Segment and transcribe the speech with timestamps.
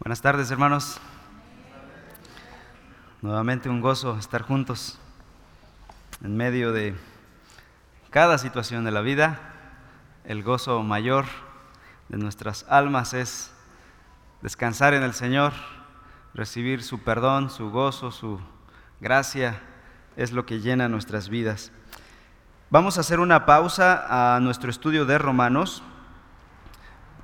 [0.00, 1.00] Buenas tardes, hermanos.
[3.20, 4.96] Nuevamente un gozo estar juntos
[6.22, 6.94] en medio de
[8.10, 9.40] cada situación de la vida.
[10.24, 11.24] El gozo mayor
[12.08, 13.52] de nuestras almas es
[14.40, 15.52] descansar en el Señor,
[16.32, 18.40] recibir su perdón, su gozo, su
[19.00, 19.60] gracia,
[20.16, 21.72] es lo que llena nuestras vidas.
[22.70, 25.82] Vamos a hacer una pausa a nuestro estudio de Romanos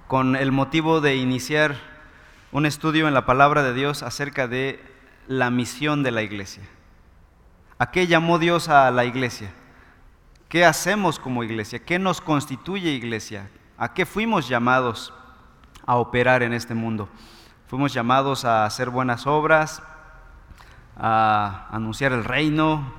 [0.08, 1.93] con el motivo de iniciar
[2.54, 4.80] un estudio en la palabra de Dios acerca de
[5.26, 6.62] la misión de la iglesia.
[7.78, 9.52] ¿A qué llamó Dios a la iglesia?
[10.48, 11.80] ¿Qué hacemos como iglesia?
[11.80, 13.50] ¿Qué nos constituye iglesia?
[13.76, 15.12] ¿A qué fuimos llamados
[15.84, 17.08] a operar en este mundo?
[17.66, 19.82] Fuimos llamados a hacer buenas obras,
[20.96, 22.92] a anunciar el reino.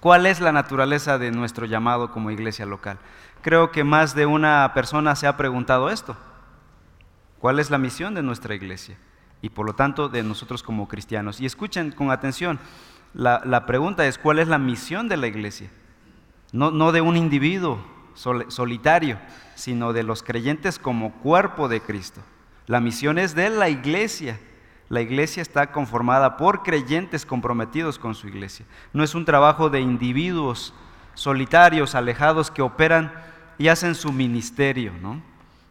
[0.00, 2.98] ¿Cuál es la naturaleza de nuestro llamado como iglesia local?
[3.40, 6.18] Creo que más de una persona se ha preguntado esto.
[7.42, 8.96] ¿Cuál es la misión de nuestra iglesia?
[9.40, 11.40] Y por lo tanto de nosotros como cristianos.
[11.40, 12.60] Y escuchen con atención,
[13.14, 15.68] la, pregunta es, ¿cuál es la misión de la iglesia?
[16.52, 17.84] No, no de un individuo
[18.14, 19.18] solitario,
[19.56, 22.20] sino de los creyentes como cuerpo de Cristo.
[22.68, 24.38] La misión es de la iglesia.
[24.88, 28.66] La iglesia está conformada por creyentes comprometidos con su iglesia.
[28.92, 30.74] No es un trabajo de individuos
[31.14, 33.12] solitarios, alejados, que operan
[33.58, 34.92] y hacen su ministerio.
[35.02, 35.20] ¿no?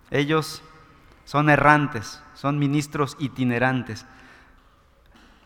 [0.09, 0.61] Ellos
[1.31, 4.05] son errantes, son ministros itinerantes.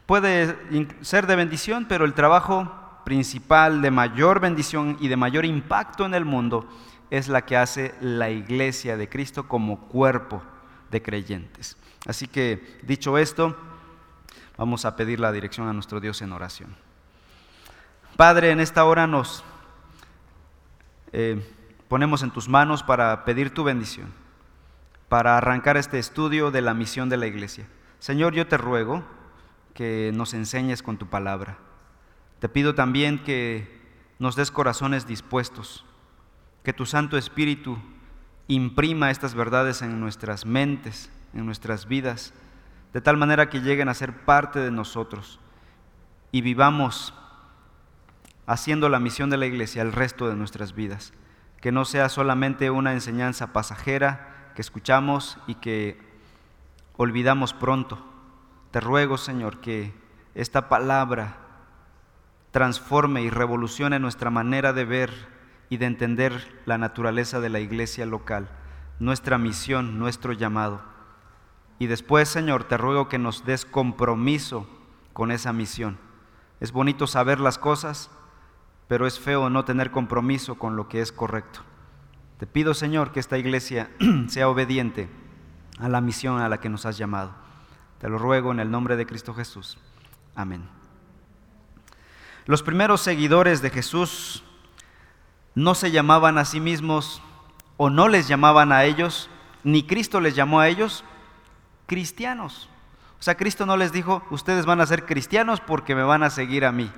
[0.08, 0.58] Puede
[1.02, 2.73] ser de bendición, pero el trabajo
[3.05, 6.67] principal de mayor bendición y de mayor impacto en el mundo
[7.11, 10.42] es la que hace la iglesia de Cristo como cuerpo
[10.89, 11.77] de creyentes.
[12.08, 13.55] Así que, dicho esto,
[14.58, 16.75] vamos a pedir la dirección a nuestro Dios en oración.
[18.17, 19.44] Padre, en esta hora nos
[21.11, 21.47] eh,
[21.88, 24.25] ponemos en tus manos para pedir tu bendición,
[25.09, 27.67] para arrancar este estudio de la misión de la iglesia.
[27.99, 29.04] Señor, yo te ruego
[29.73, 31.58] que nos enseñes con tu palabra.
[32.39, 33.82] Te pido también que
[34.20, 35.86] nos des corazones dispuestos,
[36.64, 37.77] que tu Santo Espíritu
[38.48, 42.33] imprima estas verdades en nuestras mentes, en nuestras vidas,
[42.93, 45.39] de tal manera que lleguen a ser parte de nosotros
[46.32, 47.14] y vivamos
[48.45, 51.14] haciendo la misión de la iglesia el resto de nuestras vidas.
[51.61, 55.99] Que no sea solamente una enseñanza pasajera que escuchamos y que
[56.98, 58.04] olvidamos pronto.
[58.71, 59.93] Te ruego, Señor, que
[60.33, 61.38] esta palabra
[62.52, 65.11] transforme y revolucione nuestra manera de ver
[65.70, 68.49] y de entender la naturaleza de la iglesia local,
[68.99, 70.82] nuestra misión, nuestro llamado.
[71.80, 74.67] Y después, Señor, te ruego que nos des compromiso
[75.11, 75.98] con esa misión.
[76.61, 78.10] Es bonito saber las cosas,
[78.87, 81.61] pero es feo no tener compromiso con lo que es correcto.
[82.40, 83.90] Te pido, Señor, que esta iglesia
[84.28, 85.10] sea obediente
[85.80, 87.32] a la misión a la que nos has llamado.
[88.00, 89.78] Te lo ruego en el nombre de Cristo Jesús.
[90.36, 90.68] Amén.
[92.46, 94.44] Los primeros seguidores de Jesús
[95.56, 97.22] no se llamaban a sí mismos
[97.78, 99.30] o no les llamaban a ellos,
[99.64, 101.04] ni Cristo les llamó a ellos
[101.88, 102.70] cristianos.
[103.20, 106.30] O sea, Cristo no les dijo, ustedes van a ser cristianos porque me van a
[106.30, 106.92] seguir a mí.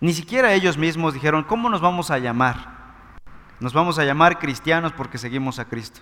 [0.00, 2.83] Ni siquiera ellos mismos dijeron, ¿cómo nos vamos a llamar?
[3.64, 6.00] Nos vamos a llamar cristianos porque seguimos a Cristo.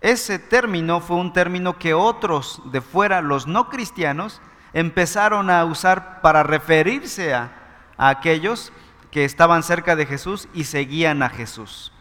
[0.00, 4.40] Ese término fue un término que otros de fuera, los no cristianos,
[4.72, 7.52] empezaron a usar para referirse a,
[7.98, 8.72] aquellos
[9.10, 11.92] que estaban cerca de Jesús y seguían a Jesús.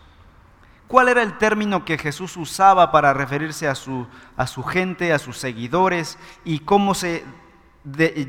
[0.88, 4.08] ¿Cuál era el término que Jesús usaba para referirse a su,
[4.38, 7.26] a su gente, a sus seguidores y cómo se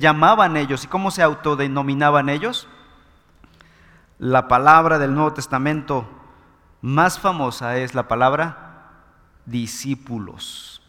[0.00, 2.66] llamaban ellos y cómo se autodenominaban ellos?
[4.19, 6.08] La palabra del Nuevo Testamento
[6.82, 8.92] más famosa es la palabra
[9.44, 10.82] discípulos.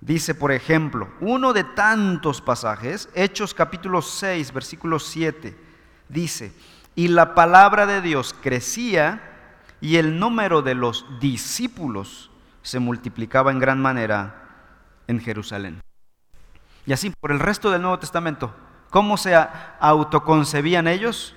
[0.00, 5.58] Dice, por ejemplo, uno de tantos pasajes, Hechos capítulo 6, versículo 7,
[6.08, 6.52] dice,
[6.94, 9.22] y la palabra de Dios crecía
[9.80, 12.30] y el número de los discípulos
[12.62, 14.44] se multiplicaba en gran manera
[15.08, 15.80] en Jerusalén.
[16.86, 18.54] Y así por el resto del Nuevo Testamento,
[18.90, 19.34] ¿cómo se
[19.80, 21.34] autoconcebían ellos?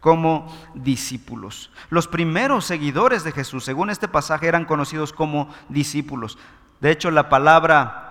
[0.00, 1.70] Como discípulos.
[1.90, 6.38] Los primeros seguidores de Jesús, según este pasaje, eran conocidos como discípulos.
[6.80, 8.08] De hecho, la palabra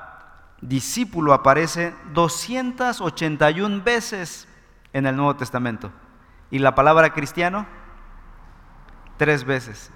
[0.61, 4.47] discípulo aparece 281 veces
[4.93, 5.91] en el Nuevo Testamento.
[6.51, 7.67] ¿Y la palabra cristiano?
[9.17, 9.91] Tres veces.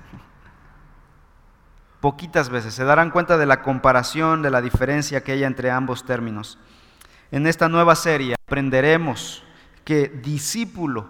[2.00, 2.74] Poquitas veces.
[2.74, 6.58] Se darán cuenta de la comparación, de la diferencia que hay entre ambos términos.
[7.32, 9.44] En esta nueva serie aprenderemos
[9.86, 11.08] que discípulo,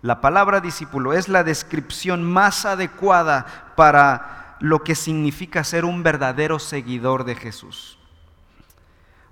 [0.00, 6.58] la palabra discípulo es la descripción más adecuada para lo que significa ser un verdadero
[6.58, 7.98] seguidor de Jesús.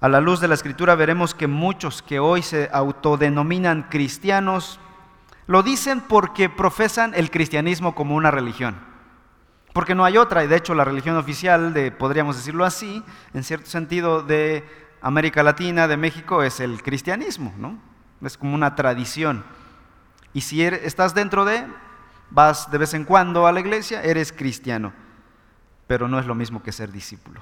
[0.01, 4.79] A la luz de la escritura veremos que muchos que hoy se autodenominan cristianos
[5.47, 8.77] lo dicen porque profesan el cristianismo como una religión.
[9.73, 13.03] Porque no hay otra, y de hecho la religión oficial de, podríamos decirlo así,
[13.35, 14.65] en cierto sentido, de
[15.01, 17.79] América Latina, de México, es el cristianismo, ¿no?
[18.23, 19.45] Es como una tradición.
[20.37, 21.65] Y si er, estás dentro de,
[22.29, 24.93] vas de vez en cuando a la iglesia, eres cristiano.
[25.87, 27.41] Pero no es lo mismo que ser discípulo.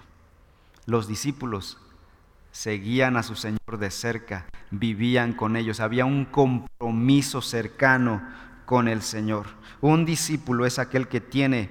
[0.87, 1.77] Los discípulos
[2.53, 8.23] seguían a su Señor de cerca, vivían con ellos, había un compromiso cercano
[8.65, 9.47] con el Señor.
[9.81, 11.71] Un discípulo es aquel que tiene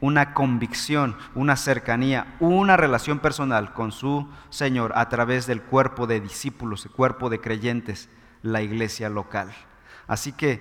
[0.00, 6.22] una convicción, una cercanía, una relación personal con su Señor a través del cuerpo de
[6.22, 8.08] discípulos, el cuerpo de creyentes,
[8.40, 9.52] la iglesia local.
[10.06, 10.60] Así que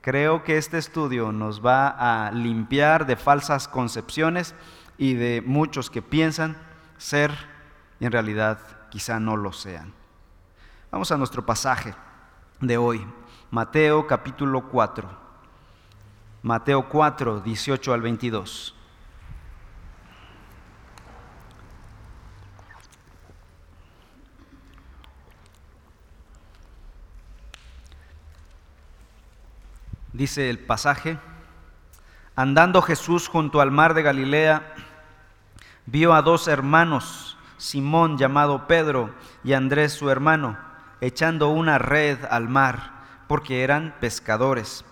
[0.00, 4.54] creo que este estudio nos va a limpiar de falsas concepciones
[4.98, 6.56] y de muchos que piensan
[6.96, 7.32] ser
[8.00, 8.58] en realidad
[8.90, 9.92] quizá no lo sean.
[10.90, 11.94] Vamos a nuestro pasaje
[12.60, 13.06] de hoy,
[13.50, 15.26] Mateo capítulo 4.
[16.42, 18.75] Mateo 4, 18 al 22.
[30.16, 31.18] Dice el pasaje,
[32.36, 34.74] andando Jesús junto al mar de Galilea,
[35.84, 39.14] vio a dos hermanos, Simón llamado Pedro
[39.44, 40.56] y Andrés su hermano,
[41.02, 42.92] echando una red al mar,
[43.28, 44.86] porque eran pescadores.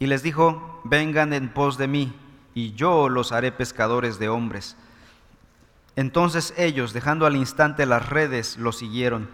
[0.00, 2.12] Y les dijo, vengan en pos de mí,
[2.52, 4.76] y yo los haré pescadores de hombres.
[5.94, 9.28] Entonces ellos, dejando al instante las redes, lo siguieron.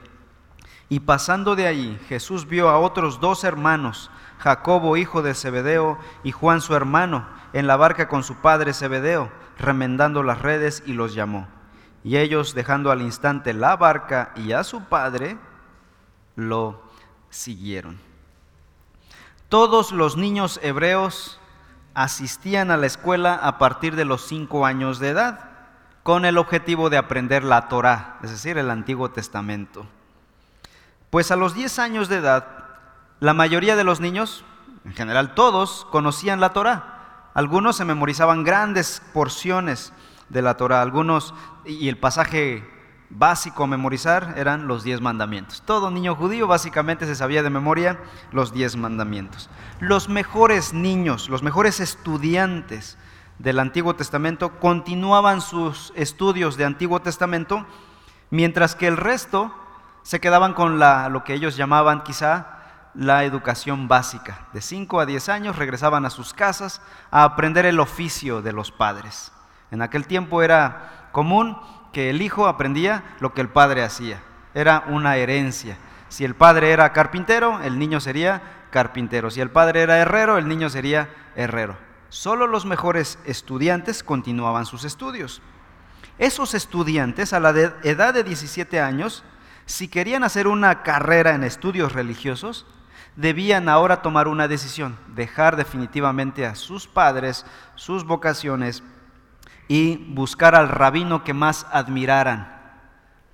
[0.92, 6.32] Y pasando de allí, Jesús vio a otros dos hermanos, Jacobo hijo de Zebedeo y
[6.32, 11.14] Juan su hermano, en la barca con su padre Zebedeo, remendando las redes, y los
[11.14, 11.48] llamó.
[12.04, 15.38] Y ellos, dejando al instante la barca y a su padre,
[16.36, 16.82] lo
[17.30, 17.98] siguieron.
[19.48, 21.40] Todos los niños hebreos
[21.94, 25.48] asistían a la escuela a partir de los cinco años de edad,
[26.02, 29.86] con el objetivo de aprender la Torah, es decir, el Antiguo Testamento.
[31.12, 32.46] Pues a los diez años de edad,
[33.20, 34.46] la mayoría de los niños,
[34.86, 37.28] en general todos, conocían la Torah.
[37.34, 39.92] Algunos se memorizaban grandes porciones
[40.30, 40.80] de la Torah.
[40.80, 41.34] Algunos,
[41.66, 42.66] y el pasaje
[43.10, 45.62] básico a memorizar eran los diez mandamientos.
[45.66, 47.98] Todo niño judío básicamente se sabía de memoria
[48.30, 49.50] los diez mandamientos.
[49.80, 52.96] Los mejores niños, los mejores estudiantes
[53.38, 57.66] del Antiguo Testamento continuaban sus estudios de Antiguo Testamento,
[58.30, 59.54] mientras que el resto
[60.02, 62.58] se quedaban con la, lo que ellos llamaban quizá
[62.94, 64.46] la educación básica.
[64.52, 68.70] De 5 a 10 años regresaban a sus casas a aprender el oficio de los
[68.70, 69.32] padres.
[69.70, 71.56] En aquel tiempo era común
[71.92, 74.22] que el hijo aprendía lo que el padre hacía.
[74.54, 75.78] Era una herencia.
[76.08, 79.30] Si el padre era carpintero, el niño sería carpintero.
[79.30, 81.76] Si el padre era herrero, el niño sería herrero.
[82.08, 85.40] Solo los mejores estudiantes continuaban sus estudios.
[86.18, 89.24] Esos estudiantes a la edad de 17 años,
[89.66, 92.66] si querían hacer una carrera en estudios religiosos,
[93.16, 97.44] debían ahora tomar una decisión, dejar definitivamente a sus padres,
[97.74, 98.82] sus vocaciones
[99.68, 102.60] y buscar al rabino que más admiraran.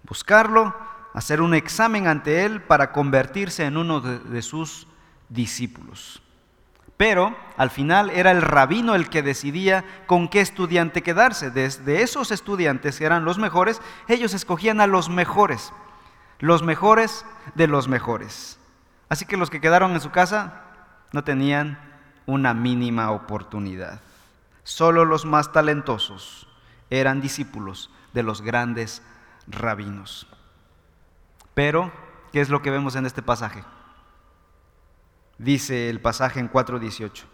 [0.05, 0.75] Buscarlo,
[1.15, 4.87] hacer un examen ante él para convertirse en uno de, sus
[5.29, 6.23] discípulos.
[6.97, 11.51] Pero al final era el rabino el que decidía con qué estudiante quedarse.
[11.51, 15.73] Desde esos estudiantes que eran los mejores, ellos escogían a los mejores,
[16.39, 18.59] los mejores de los mejores.
[19.09, 20.63] Así que los que quedaron en su casa
[21.13, 21.79] no tenían
[22.27, 24.01] una mínima oportunidad.
[24.65, 26.47] Solo los más talentosos
[26.91, 29.03] eran discípulos de los grandes
[29.47, 30.27] rabinos.
[31.55, 31.91] Pero,
[32.33, 33.65] ¿qué es lo que vemos en este pasaje?
[35.39, 37.25] Dice el pasaje en 4.18,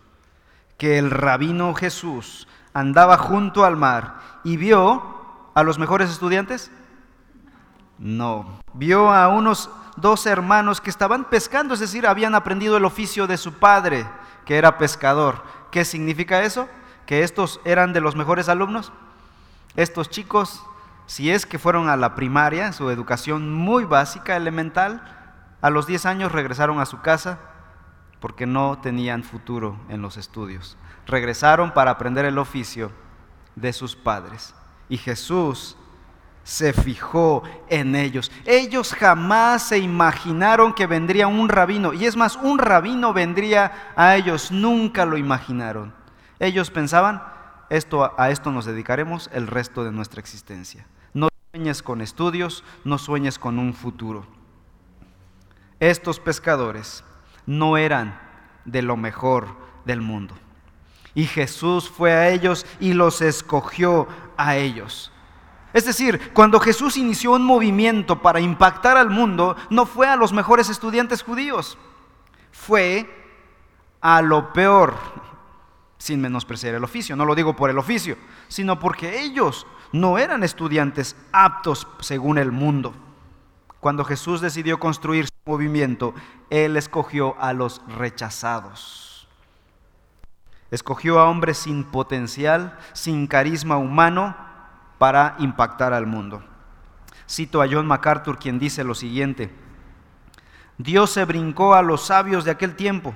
[0.79, 6.71] que el rabino Jesús andaba junto al mar y vio a los mejores estudiantes.
[7.99, 13.27] No, vio a unos dos hermanos que estaban pescando, es decir, habían aprendido el oficio
[13.27, 14.07] de su padre,
[14.45, 15.43] que era pescador.
[15.71, 16.69] ¿Qué significa eso?
[17.07, 18.93] que estos eran de los mejores alumnos.
[19.77, 20.65] Estos chicos,
[21.07, 25.03] si es que fueron a la primaria, su educación muy básica, elemental,
[25.61, 27.39] a los 10 años regresaron a su casa
[28.21, 30.77] porque no tenían futuro en los estudios.
[31.07, 32.91] Regresaron para aprender el oficio
[33.57, 34.55] de sus padres.
[34.89, 35.77] Y Jesús
[36.45, 38.31] se fijó en ellos.
[38.45, 41.93] Ellos jamás se imaginaron que vendría un rabino.
[41.95, 44.53] Y es más, un rabino vendría a ellos.
[44.53, 45.95] Nunca lo imaginaron.
[46.39, 47.23] Ellos pensaban,
[47.71, 50.87] esto, a esto nos dedicaremos el resto de nuestra existencia.
[51.15, 54.27] No sueñes con estudios, no sueñes con un futuro.
[55.81, 57.05] Estos pescadores
[57.47, 58.21] no eran
[58.67, 59.49] de lo mejor
[59.87, 60.35] del mundo.
[61.15, 65.11] Y Jesús fue a ellos y los escogió a ellos.
[65.75, 70.33] Es decir, cuando Jesús inició un movimiento para impactar al mundo, no fue a los
[70.33, 71.77] mejores estudiantes judíos,
[72.53, 73.13] fue
[74.01, 74.95] a lo peor,
[75.99, 77.17] sin menospreciar el oficio.
[77.17, 78.17] No lo digo por el oficio,
[78.47, 82.95] sino porque ellos no eran estudiantes aptos según el mundo.
[83.81, 86.15] Cuando Jesús decidió construir su movimiento,
[86.51, 89.27] Él escogió a los rechazados.
[90.71, 94.54] Escogió a hombres sin potencial, sin carisma humano
[95.05, 96.43] para impactar al mundo.
[97.29, 99.55] Cito a John MacArthur quien dice lo siguiente,
[100.79, 103.15] Dios se brincó a los sabios de aquel tiempo.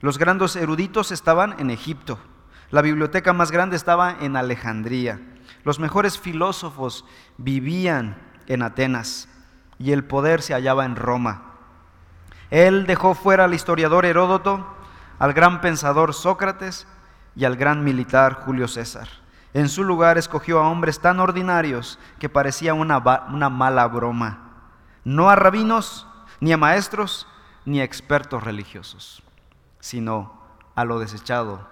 [0.00, 2.18] Los grandes eruditos estaban en Egipto.
[2.72, 5.20] La biblioteca más grande estaba en Alejandría.
[5.62, 7.04] Los mejores filósofos
[7.38, 8.16] vivían
[8.48, 9.28] en Atenas
[9.78, 11.52] y el poder se hallaba en Roma.
[12.50, 14.74] Él dejó fuera al historiador Heródoto,
[15.20, 16.88] al gran pensador Sócrates
[17.36, 19.06] y al gran militar Julio César.
[19.56, 22.98] En su lugar escogió a hombres tan ordinarios que parecía una,
[23.32, 24.50] una mala broma.
[25.02, 26.06] No a rabinos,
[26.40, 27.26] ni a maestros,
[27.64, 29.22] ni a expertos religiosos,
[29.80, 30.38] sino
[30.74, 31.66] a lo desechado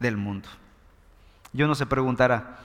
[0.00, 0.48] del mundo.
[1.52, 2.58] Yo no se preguntara,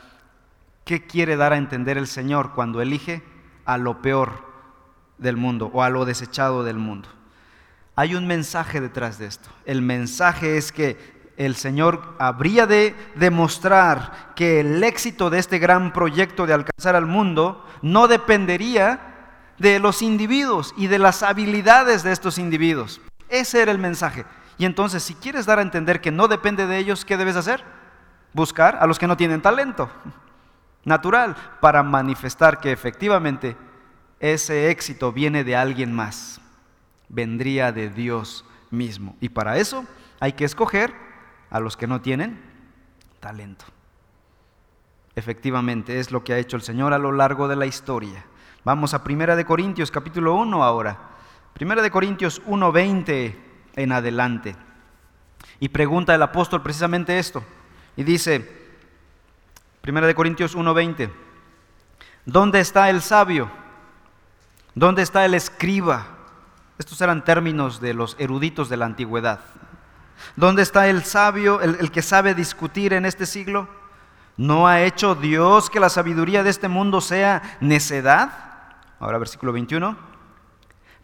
[0.85, 3.23] ¿qué quiere dar a entender el Señor cuando elige
[3.63, 4.43] a lo peor
[5.19, 7.09] del mundo o a lo desechado del mundo.
[7.95, 9.49] Hay un mensaje detrás de esto.
[9.65, 15.93] El mensaje es que el Señor habría de demostrar que el éxito de este gran
[15.93, 19.15] proyecto de alcanzar al mundo no dependería
[19.59, 23.01] de los individuos y de las habilidades de estos individuos.
[23.29, 24.25] Ese era el mensaje.
[24.57, 27.63] Y entonces, si quieres dar a entender que no depende de ellos, ¿qué debes hacer?
[28.33, 29.89] Buscar a los que no tienen talento
[30.83, 33.57] natural para manifestar que efectivamente
[34.19, 36.39] ese éxito viene de alguien más,
[37.09, 39.15] vendría de Dios mismo.
[39.19, 39.85] Y para eso
[40.19, 41.06] hay que escoger
[41.49, 42.39] a los que no tienen
[43.19, 43.65] talento.
[45.15, 48.23] Efectivamente, es lo que ha hecho el Señor a lo largo de la historia.
[48.63, 50.97] Vamos a Primera de Corintios capítulo 1 ahora.
[51.53, 53.35] Primera de Corintios 1:20
[53.75, 54.55] en adelante.
[55.59, 57.43] Y pregunta el apóstol precisamente esto.
[57.95, 58.67] Y dice,
[59.81, 61.09] Primera de Corintios 1:20,
[62.25, 63.49] ¿dónde está el sabio?
[64.75, 66.05] ¿Dónde está el escriba?
[66.77, 69.39] Estos eran términos de los eruditos de la antigüedad.
[70.35, 73.67] ¿Dónde está el sabio, el, que sabe discutir en este siglo?
[74.37, 78.31] ¿No ha hecho Dios que la sabiduría de este mundo sea necedad?
[78.99, 79.97] Ahora versículo 21.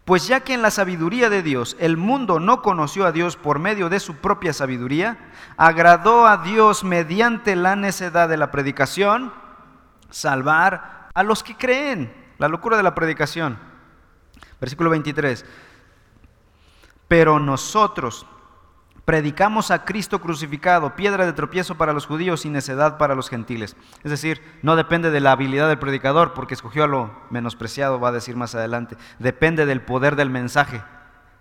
[0.04, 3.58] Pues ya que en la sabiduría de Dios el mundo no conoció a Dios por
[3.58, 5.18] medio de su propia sabiduría,
[5.56, 9.32] agradó a Dios mediante la necedad de la predicación
[10.10, 12.12] salvar a los que creen.
[12.38, 13.58] La locura de la predicación.
[14.60, 15.44] Versículo 23.
[17.08, 18.26] Pero nosotros
[19.04, 23.76] predicamos a Cristo crucificado, piedra de tropiezo para los judíos y necedad para los gentiles.
[24.02, 28.08] Es decir, no depende de la habilidad del predicador, porque escogió a lo menospreciado, va
[28.08, 28.96] a decir más adelante.
[29.18, 30.82] Depende del poder del mensaje.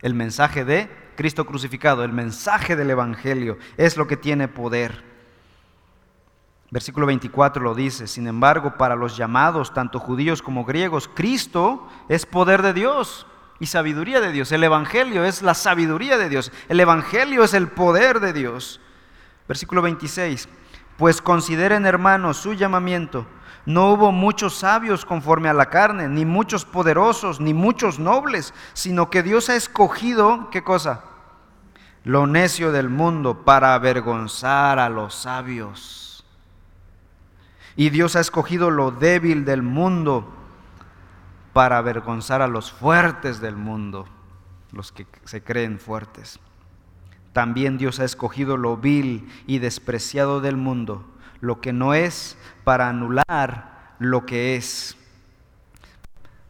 [0.02, 5.04] El mensaje de Cristo crucificado, el mensaje del Evangelio, es lo que tiene poder.
[6.72, 12.26] Versículo 24 lo dice, sin embargo, para los llamados, tanto judíos como griegos, Cristo es
[12.26, 13.28] poder de Dios
[13.64, 14.52] y sabiduría de Dios.
[14.52, 16.52] El Evangelio es la sabiduría de Dios.
[16.68, 18.82] El Evangelio es el poder de Dios.
[19.48, 20.50] Versículo 26,
[20.98, 23.26] pues consideren hermanos su llamamiento.
[23.66, 29.10] No hubo muchos sabios conforme a la carne, ni muchos poderosos, ni muchos nobles, sino
[29.10, 31.06] que Dios ha escogido, ¿qué cosa?
[32.04, 36.26] Lo necio del mundo para avergonzar a los sabios.
[37.78, 40.43] Y Dios ha escogido lo débil del mundo
[41.54, 44.08] para avergonzar a los fuertes del mundo,
[44.72, 46.40] los que se creen fuertes.
[47.32, 51.06] También Dios ha escogido lo vil y despreciado del mundo,
[51.40, 54.98] lo que no es, para anular lo que es,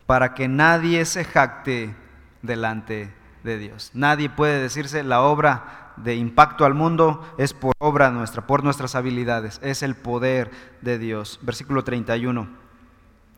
[0.06, 1.96] para que nadie se jacte
[2.42, 3.92] delante de Dios.
[3.94, 8.96] Nadie puede decirse la obra de impacto al mundo es por obra nuestra, por nuestras
[8.96, 11.40] habilidades, es el poder de Dios.
[11.42, 12.48] Versículo 31.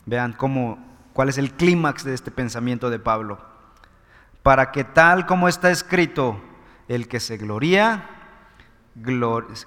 [0.06, 0.78] Vean cómo,
[1.16, 3.40] cuál es el clímax de este pensamiento de Pablo.
[4.44, 6.42] Para que tal como está escrito,
[6.90, 8.10] el que se gloría,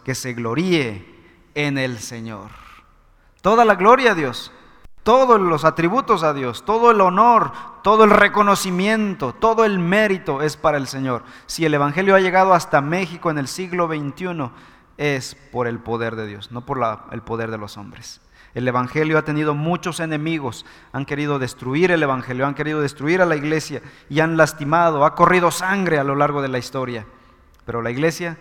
[0.05, 1.07] que se gloríe
[1.55, 2.51] en el Señor.
[3.41, 4.53] Toda la gloria a Dios
[5.09, 7.53] todos los atributos a Dios, todo el honor,
[7.83, 11.23] todo el reconocimiento, todo el mérito es para el Señor.
[11.47, 14.51] Si el Evangelio ha llegado hasta México en el siglo XXI,
[14.99, 16.79] es por el poder de Dios, no por
[17.11, 18.21] el poder de los hombres.
[18.55, 23.27] El Evangelio ha tenido muchos enemigos, han querido destruir el Evangelio, han querido destruir a
[23.27, 27.07] la iglesia y han lastimado, ha corrido sangre a lo largo de la historia.
[27.65, 28.39] Pero la iglesia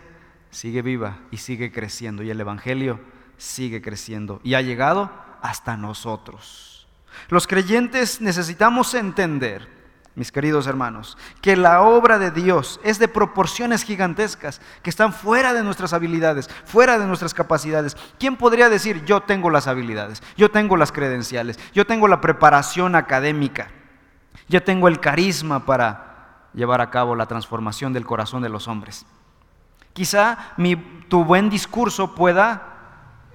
[0.50, 3.00] sigue viva y sigue creciendo y el Evangelio
[3.38, 5.12] sigue creciendo y ha llegado
[5.42, 6.88] hasta nosotros.
[7.30, 9.77] Los creyentes necesitamos entender
[10.18, 15.54] mis queridos hermanos, que la obra de Dios es de proporciones gigantescas, que están fuera
[15.54, 17.96] de nuestras habilidades, fuera de nuestras capacidades.
[18.18, 22.96] ¿Quién podría decir, yo tengo las habilidades, yo tengo las credenciales, yo tengo la preparación
[22.96, 23.70] académica,
[24.50, 29.06] yo tengo el carisma para llevar a cabo la transformación del corazón de los hombres?
[29.94, 30.56] Quizá
[31.10, 32.74] tu buen discurso pueda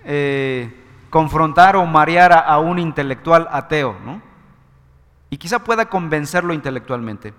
[0.04, 4.31] eh, confrontar o marear a un intelectual ateo, ¿no?
[5.32, 7.32] Y quizá pueda convencerlo intelectualmente,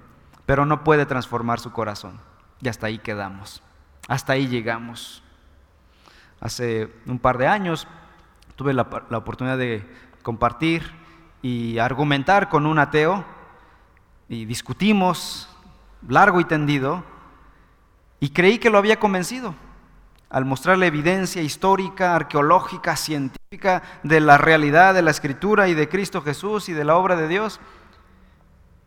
[0.48, 2.20] pero no puede transformar su corazón.
[2.60, 3.62] Y hasta ahí quedamos.
[4.08, 5.22] Hasta ahí llegamos.
[6.42, 7.88] Hace un par de años
[8.56, 9.88] tuve la, oportunidad de
[10.24, 10.92] compartir
[11.44, 13.24] y argumentar con un ateo
[14.28, 15.48] y discutimos
[16.08, 17.04] largo y tendido
[18.20, 19.54] y creí que lo había convencido
[20.32, 26.24] al mostrarle evidencia histórica, arqueológica, científica de la realidad de la escritura y de Cristo
[26.24, 27.60] Jesús y de la obra de Dios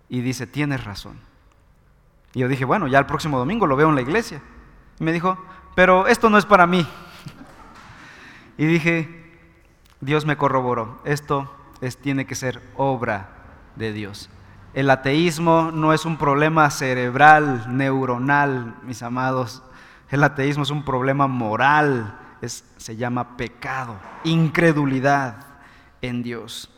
[0.09, 1.19] y dice, tienes razón.
[2.35, 4.43] Y yo dije, bueno, ya el próximo domingo lo veo en la iglesia.
[5.01, 5.39] Y me dijo,
[5.75, 6.87] pero esto no es para mí.
[8.59, 9.41] y dije,
[10.01, 13.29] Dios me corroboró, esto es, tiene que ser obra
[13.77, 14.31] de Dios.
[14.75, 19.63] El ateísmo no es un problema cerebral, neuronal, mis amados.
[20.11, 25.47] El ateísmo es un problema moral, es, se llama pecado, incredulidad
[26.03, 26.71] en Dios.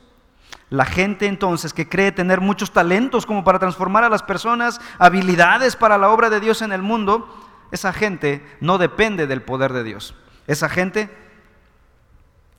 [0.71, 5.77] La gente entonces que cree tener muchos talentos como para transformar a las personas, habilidades
[5.77, 7.27] para la obra de Dios en el mundo,
[7.71, 10.15] esa gente no depende del poder de Dios.
[10.47, 11.11] Esa gente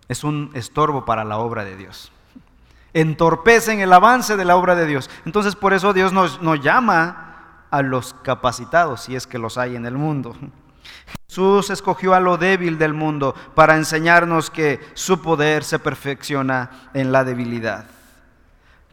[0.08, 2.12] es un estorbo para la obra de Dios.
[2.94, 5.10] Entorpecen el avance de la obra de Dios.
[5.26, 9.76] Entonces por eso Dios nos, nos llama a los capacitados, si es que los hay
[9.76, 10.36] en el mundo.
[11.28, 17.12] Jesús escogió a lo débil del mundo para enseñarnos que su poder se perfecciona en
[17.12, 17.86] la debilidad.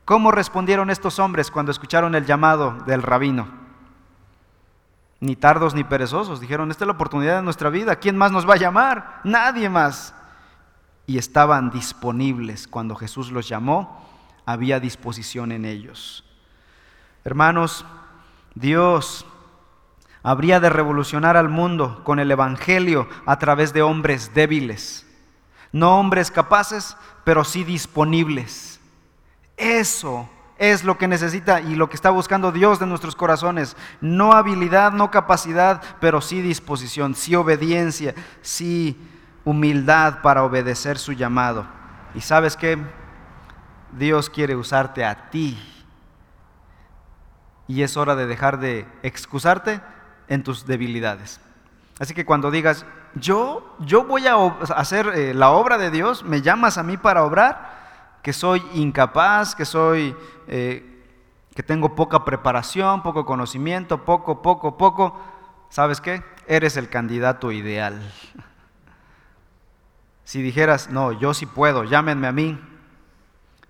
[0.07, 3.49] ¿Cómo respondieron estos hombres cuando escucharon el llamado del rabino?
[5.19, 6.41] Ni tardos ni perezosos.
[6.41, 7.97] Dijeron, esta es la oportunidad de nuestra vida.
[7.97, 9.21] ¿Quién más nos va a llamar?
[9.25, 10.15] Nadie más.
[11.09, 12.69] Y estaban disponibles.
[12.69, 14.07] Cuando Jesús los llamó,
[14.47, 16.25] había disposición en ellos.
[17.25, 17.85] Hermanos,
[18.55, 19.27] Dios
[20.23, 25.05] habría de revolucionar al mundo con el Evangelio a través de hombres débiles.
[25.73, 28.76] No hombres capaces, pero sí disponibles
[29.57, 33.77] eso es lo que necesita y lo que está buscando Dios de nuestros corazones.
[34.01, 38.99] No habilidad, no capacidad, pero sí disposición, sí obediencia, sí
[39.45, 41.67] humildad para obedecer su llamado.
[42.15, 42.79] Y sabes que
[43.93, 45.59] Dios quiere usarte a ti.
[47.69, 49.81] Y es hora de dejar de excusarte
[50.29, 51.41] en tus debilidades.
[51.99, 54.37] Así que cuando digas, yo, yo voy a
[54.77, 57.76] hacer eh, la obra de Dios, me llamas a mí para obrar,
[58.27, 60.13] que soy incapaz, que soy,
[60.49, 60.85] eh,
[61.55, 65.17] que tengo poca preparación, poco conocimiento, poco, poco, poco,
[65.71, 66.25] ¿sabes qué?
[66.49, 68.03] Eres el candidato ideal.
[70.25, 72.59] Si dijeras, no, yo sí puedo, llámenme a mí,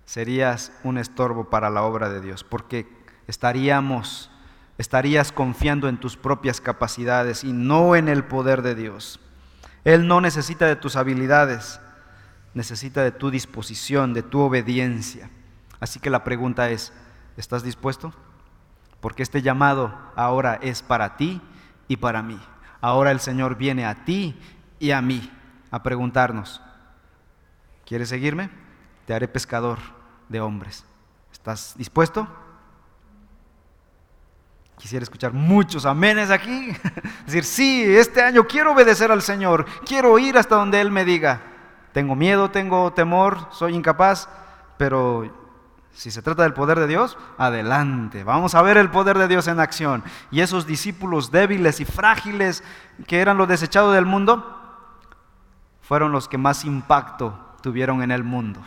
[0.05, 2.87] serías un estorbo para la obra de Dios, porque
[3.27, 4.31] estaríamos,
[4.79, 9.19] estarías confiando en tus propias capacidades y no en el poder de Dios.
[9.83, 11.79] Él no necesita de tus habilidades,
[12.53, 15.29] necesita de tu disposición, de tu obediencia.
[15.79, 16.91] Así que la pregunta es,
[17.37, 18.13] ¿estás dispuesto?
[18.99, 21.41] Porque este llamado ahora es para ti
[21.87, 22.39] y para mí.
[22.81, 24.39] Ahora el Señor viene a ti
[24.79, 25.31] y a mí
[25.71, 26.61] a preguntarnos,
[27.85, 28.49] ¿quieres seguirme?
[29.05, 29.79] Te haré pescador
[30.29, 30.85] de hombres.
[31.31, 32.27] ¿Estás dispuesto?
[34.77, 36.71] Quisiera escuchar muchos amenes aquí.
[37.25, 41.56] decir, sí, este año quiero obedecer al Señor, quiero ir hasta donde Él me diga.
[41.97, 44.29] Tengo miedo, tengo temor, soy incapaz,
[44.77, 45.33] pero
[45.93, 48.23] si se trata del poder de Dios, adelante.
[48.23, 50.03] Vamos a ver el poder de Dios en acción.
[50.29, 52.63] Y esos discípulos débiles y frágiles
[53.07, 54.61] que eran los desechados del mundo,
[55.81, 58.61] fueron los que más impacto tuvieron en el mundo.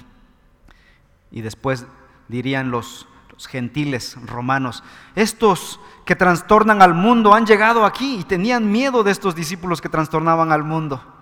[1.30, 1.86] Y después
[2.26, 4.82] dirían los, los gentiles romanos,
[5.14, 9.88] estos que trastornan al mundo han llegado aquí y tenían miedo de estos discípulos que
[9.88, 11.19] trastornaban al mundo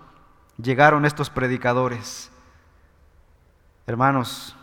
[0.61, 2.31] llegaron estos predicadores.
[3.87, 4.55] Hermanos,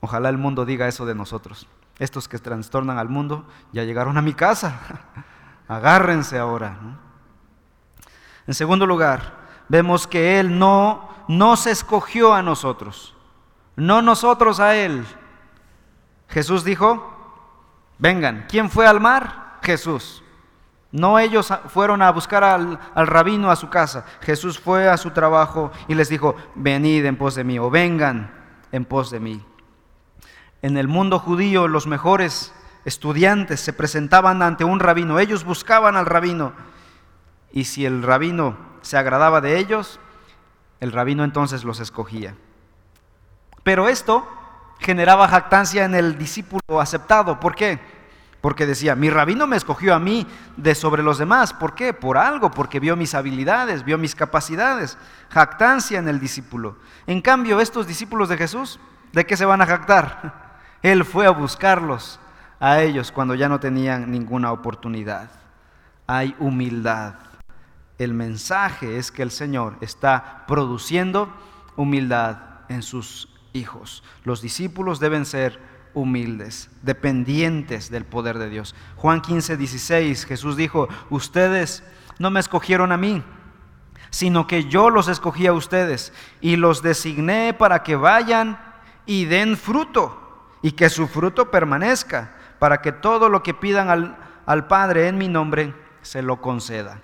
[0.00, 1.68] ojalá el mundo diga eso de nosotros.
[1.98, 4.80] Estos que trastornan al mundo ya llegaron a mi casa.
[5.68, 6.78] Agárrense ahora.
[8.46, 13.14] En segundo lugar, vemos que Él no nos escogió a nosotros,
[13.76, 15.06] no nosotros a Él.
[16.28, 17.10] Jesús dijo,
[17.98, 19.58] vengan, ¿quién fue al mar?
[19.62, 20.23] Jesús.
[20.94, 24.04] No ellos fueron a buscar al, rabino a su casa.
[24.20, 28.32] Jesús fue a su trabajo y les dijo, venid en pos de mí o vengan
[28.70, 29.44] en pos de mí.
[30.62, 32.54] En el mundo judío los mejores
[32.84, 35.18] estudiantes se presentaban ante un rabino.
[35.18, 36.52] Ellos buscaban al rabino.
[37.50, 39.98] Y si el rabino se agradaba de ellos,
[40.78, 42.36] el rabino entonces los escogía.
[43.64, 44.28] Pero esto
[44.78, 47.40] generaba jactancia en el discípulo aceptado.
[47.40, 47.80] ¿Por qué?
[48.44, 50.26] Porque decía, mi rabino me escogió a mí
[50.58, 51.54] de sobre los demás.
[51.54, 51.94] ¿Por qué?
[51.94, 54.98] Por algo, porque vio mis habilidades, vio mis capacidades.
[55.30, 56.76] Jactancia en el discípulo.
[57.06, 58.78] En cambio, estos discípulos de Jesús,
[59.14, 60.58] ¿de qué se van a jactar?
[60.82, 62.20] Él fue a buscarlos
[62.60, 65.30] a ellos cuando ya no tenían ninguna oportunidad.
[66.06, 67.14] Hay humildad.
[67.96, 71.32] El mensaje es que el Señor está produciendo
[71.76, 74.04] humildad en sus hijos.
[74.22, 75.58] Los discípulos deben ser
[75.94, 78.74] humildes, dependientes del poder de Dios.
[78.96, 81.82] Juan 15, 16, Jesús dijo, ustedes
[82.18, 83.22] no me escogieron a mí,
[84.10, 88.58] sino que yo los escogí a ustedes y los designé para que vayan
[89.06, 94.16] y den fruto y que su fruto permanezca, para que todo lo que pidan al,
[94.46, 97.00] al Padre en mi nombre se lo conceda.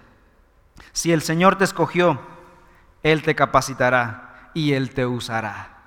[0.92, 2.20] Si el Señor te escogió,
[3.02, 5.79] Él te capacitará y Él te usará.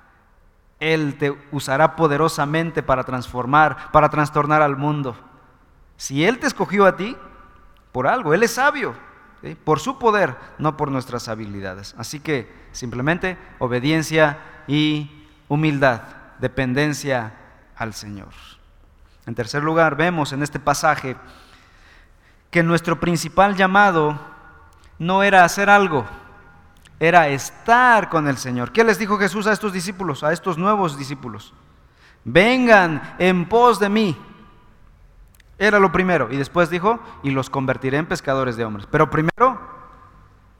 [0.92, 5.16] Él te usará poderosamente para transformar, para trastornar al mundo.
[5.96, 7.16] Si Él te escogió a ti,
[7.92, 8.94] por algo, Él es sabio,
[9.64, 11.94] por su poder, no por nuestras habilidades.
[11.96, 16.02] Así que simplemente obediencia y humildad,
[16.38, 17.34] dependencia
[17.76, 18.28] al Señor.
[19.26, 21.16] En tercer lugar, vemos en este pasaje
[22.50, 24.18] que nuestro principal llamado
[24.98, 26.04] no era hacer algo,
[27.00, 28.72] era estar con el Señor.
[28.72, 31.52] ¿Qué les dijo Jesús a estos discípulos, a estos nuevos discípulos?
[32.24, 34.16] Vengan en pos de mí.
[35.58, 36.28] Era lo primero.
[36.30, 38.86] Y después dijo, y los convertiré en pescadores de hombres.
[38.90, 39.60] Pero primero,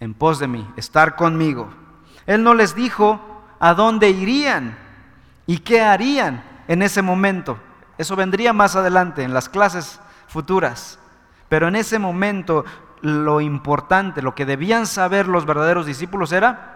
[0.01, 1.69] en pos de mí, estar conmigo.
[2.27, 3.21] Él no les dijo
[3.59, 4.77] a dónde irían
[5.47, 7.59] y qué harían en ese momento.
[7.99, 10.99] Eso vendría más adelante en las clases futuras.
[11.49, 12.65] Pero en ese momento
[13.05, 16.75] lo importante, lo que debían saber los verdaderos discípulos era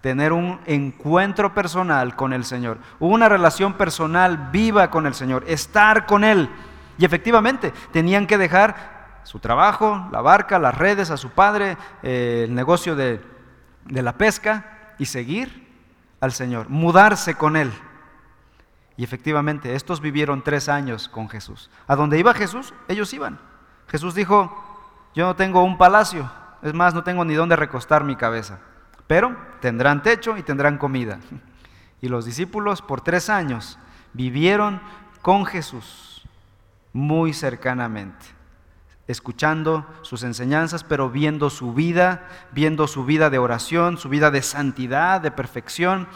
[0.00, 6.06] tener un encuentro personal con el Señor, una relación personal viva con el Señor, estar
[6.06, 6.48] con Él.
[6.96, 12.44] Y efectivamente, tenían que dejar su trabajo, la barca, las redes, a su padre, eh,
[12.44, 13.20] el negocio de,
[13.86, 15.66] de la pesca y seguir
[16.20, 17.72] al Señor, mudarse con Él.
[18.96, 21.68] Y efectivamente, estos vivieron tres años con Jesús.
[21.88, 23.40] A donde iba Jesús, ellos iban.
[23.88, 24.73] Jesús dijo,
[25.14, 26.30] yo no tengo un palacio,
[26.62, 28.58] es más, no tengo ni dónde recostar mi cabeza,
[29.06, 31.18] pero tendrán techo y tendrán comida.
[32.00, 33.78] Y los discípulos por tres años
[34.12, 34.82] vivieron
[35.22, 36.22] con Jesús
[36.92, 38.26] muy cercanamente,
[39.08, 44.42] escuchando sus enseñanzas, pero viendo su vida, viendo su vida de oración, su vida de
[44.42, 46.06] santidad, de perfección,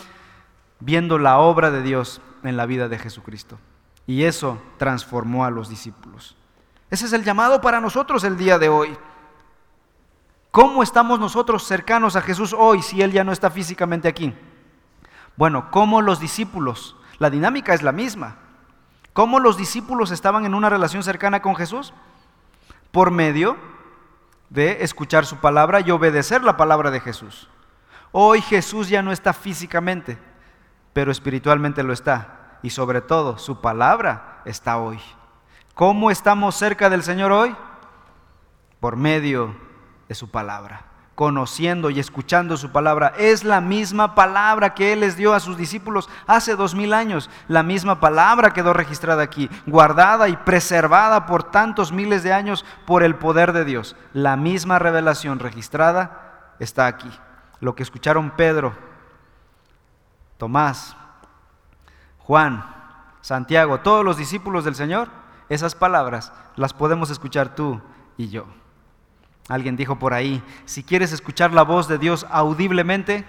[0.81, 3.59] viendo la obra de Dios en la vida de Jesucristo.
[4.07, 6.38] Y eso transformó a los discípulos.
[6.91, 8.97] Ese es el llamado para nosotros el día de hoy.
[10.51, 14.35] ¿Cómo estamos nosotros cercanos a Jesús hoy si Él ya no está físicamente aquí?
[15.37, 18.37] Bueno, como los discípulos, la dinámica es la misma.
[19.13, 21.93] ¿Cómo los discípulos estaban en una relación cercana con Jesús?
[22.91, 23.57] Por medio
[24.49, 27.49] de escuchar su palabra y obedecer la palabra de Jesús.
[28.13, 30.19] Hoy Jesús ya no está físicamente,
[30.95, 32.59] pero espiritualmente lo está.
[32.63, 34.99] Y sobre todo, su palabra está hoy.
[35.79, 37.55] ¿Cómo estamos cerca del Señor hoy?
[38.81, 39.55] Por medio
[40.09, 43.15] de su palabra, conociendo y escuchando su palabra.
[43.17, 47.31] Es la misma palabra que Él les dio a sus discípulos hace dos mil años.
[47.47, 53.05] La misma palabra quedó registrada aquí, guardada y preservada por tantos miles de años por
[53.05, 53.95] el poder de Dios.
[54.13, 57.11] La misma revelación registrada está aquí.
[57.61, 58.77] Lo que escucharon Pedro,
[60.39, 60.97] Tomás,
[62.19, 62.65] Juan,
[63.21, 65.18] Santiago, todos los discípulos del Señor,
[65.49, 67.81] esas palabras las podemos escuchar tú
[68.17, 68.47] y yo.
[69.49, 73.25] Alguien dijo por ahí, si quieres escuchar la voz de Dios audiblemente,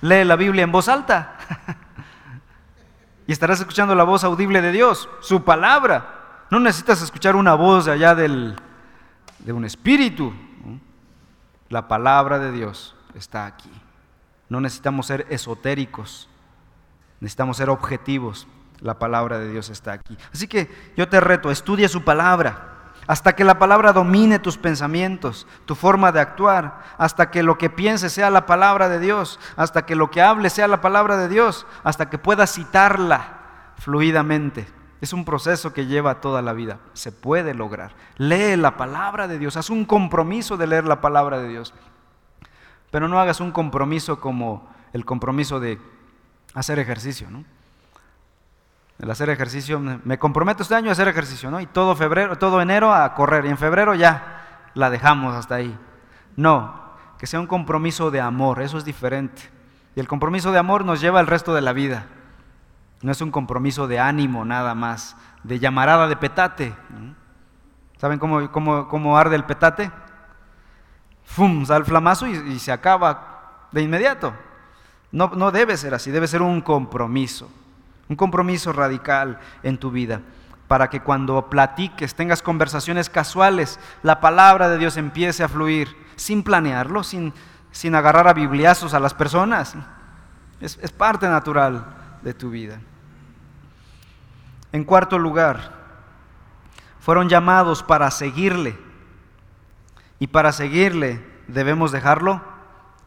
[0.00, 1.36] lee la Biblia en voz alta.
[3.26, 6.46] y estarás escuchando la voz audible de Dios, su palabra.
[6.50, 8.56] No necesitas escuchar una voz de allá del,
[9.38, 10.32] de un espíritu.
[11.68, 13.70] La palabra de Dios está aquí.
[14.48, 16.28] No necesitamos ser esotéricos,
[17.20, 18.46] necesitamos ser objetivos
[18.84, 20.16] la palabra de Dios está aquí.
[20.32, 22.70] Así que yo te reto, estudia su palabra.
[23.06, 27.68] hasta que la palabra domine tus pensamientos, tu forma de actuar, hasta que lo que
[27.68, 31.28] pienses sea la palabra de Dios, hasta que lo que hables sea la palabra de
[31.28, 34.66] Dios, hasta que puedas citarla fluidamente.
[35.02, 36.78] Es un proceso que lleva toda la vida.
[36.94, 37.92] Se puede lograr.
[38.16, 39.58] Lee la palabra de Dios.
[39.58, 41.74] Haz un compromiso de leer la palabra de Dios.
[42.90, 45.78] Pero no hagas un compromiso como el compromiso de
[46.54, 47.44] hacer ejercicio, ¿no?
[48.98, 51.60] El hacer ejercicio, me comprometo este año a hacer ejercicio, ¿no?
[51.60, 55.76] Y todo febrero, todo enero a correr y en febrero ya la dejamos hasta ahí.
[56.36, 56.84] No,
[57.18, 59.42] que sea un compromiso de amor, eso es diferente.
[59.96, 62.06] Y el compromiso de amor nos lleva el resto de la vida.
[63.02, 66.74] No es un compromiso de ánimo nada más, de llamarada de petate.
[67.98, 69.90] ¿Saben cómo, cómo, arde el petate?
[71.24, 71.64] ¡Fum!
[71.66, 74.34] Sale el flamazo y, se acaba de inmediato.
[75.12, 77.50] No, no debe ser así, debe ser un compromiso.
[78.08, 80.20] Un compromiso radical en tu vida
[80.68, 86.42] para que cuando platiques, tengas conversaciones casuales, la palabra de Dios empiece a fluir sin
[86.42, 87.34] planearlo, sin,
[87.70, 89.74] sin agarrar a bibliazos a las personas.
[90.60, 91.84] Es, es parte natural
[92.22, 92.80] de tu vida.
[94.72, 95.84] En cuarto lugar,
[96.98, 98.78] fueron llamados para seguirle.
[100.18, 102.40] Y para seguirle debemos dejarlo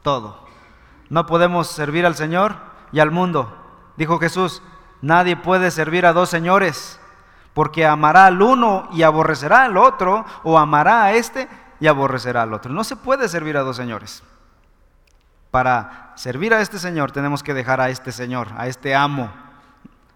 [0.04, 0.46] todo.
[1.10, 2.56] No podemos servir al Señor
[2.92, 3.58] y al mundo.
[3.98, 4.62] Dijo Jesús,
[5.02, 7.00] nadie puede servir a dos señores,
[7.54, 11.48] porque amará al uno y aborrecerá al otro, o amará a este
[11.80, 12.72] y aborrecerá al otro.
[12.72, 14.24] No se puede servir a dos señores.
[15.52, 19.32] Para servir a este Señor tenemos que dejar a este Señor, a este amo,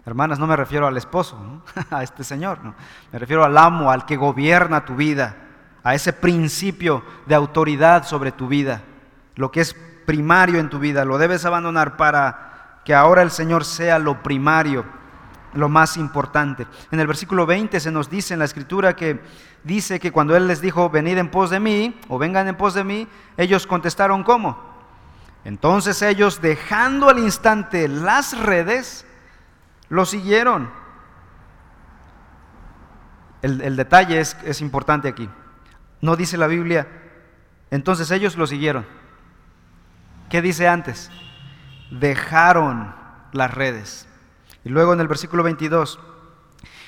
[0.06, 1.38] Hermanas, no me refiero al esposo,
[1.91, 2.60] a este Señor,
[3.12, 5.36] me refiero al amo, al que gobierna tu vida,
[5.84, 8.82] a ese principio de autoridad sobre tu vida,
[9.36, 12.51] lo que es primario en tu vida, lo debes abandonar para
[12.84, 14.86] que ahora el Señor sea lo primario,
[15.54, 16.65] lo más importante.
[16.91, 19.22] En el versículo 20 se nos dice en la escritura que
[19.63, 22.74] dice que cuando Él les dijo, venid en pos de mí, o vengan en pos
[22.74, 24.72] de mí, ellos contestaron, ¿cómo?
[25.44, 29.06] Entonces ellos, dejando al instante las redes,
[29.89, 30.70] lo siguieron.
[33.41, 35.28] El, detalle es, es importante aquí.
[36.00, 36.88] No dice la Biblia,
[37.72, 38.86] entonces ellos lo siguieron.
[40.30, 41.10] ¿Qué dice antes?
[41.91, 42.95] Dejaron
[43.32, 44.08] las redes.
[44.63, 45.99] Y luego en el versículo 22,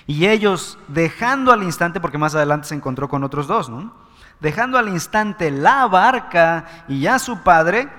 [0.06, 3.94] y ellos dejando al instante, porque más adelante se encontró con otros dos, ¿no?
[4.40, 7.90] Dejando al instante la barca y ya su padre,